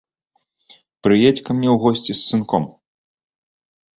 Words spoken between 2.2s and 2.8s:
сынком.